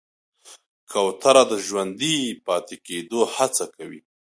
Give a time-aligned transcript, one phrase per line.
[0.91, 4.01] کوتره د ژوندي پاتې کېدو هڅه کوي.